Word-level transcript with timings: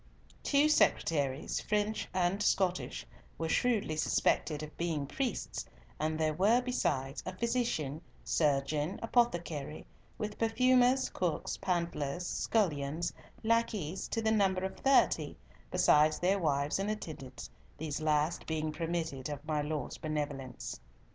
Two 0.41 0.67
secretaries, 0.67 1.59
French 1.61 2.09
and 2.11 2.41
Scottish, 2.41 3.05
were 3.37 3.47
shrewdly 3.47 3.95
suspected 3.95 4.63
of 4.63 4.75
being 4.75 5.05
priests, 5.05 5.63
and 5.99 6.17
there 6.19 6.33
were 6.33 6.59
besides, 6.59 7.21
a 7.23 7.37
physician, 7.37 8.01
surgeon, 8.23 8.99
apothecary, 9.03 9.85
with 10.17 10.39
perfumers, 10.39 11.07
cooks, 11.11 11.55
pantlers, 11.57 12.25
scullions, 12.25 13.13
lacqueys, 13.43 14.07
to 14.07 14.23
the 14.23 14.31
number 14.31 14.63
of 14.65 14.75
thirty, 14.77 15.37
besides 15.69 16.17
their 16.17 16.39
wives 16.39 16.79
and 16.79 16.89
attendants, 16.89 17.51
these 17.77 18.01
last 18.01 18.47
being 18.47 18.71
"permitted 18.71 19.29
of 19.29 19.45
my 19.45 19.61
lord's 19.61 19.99
benevolence." 19.99 20.79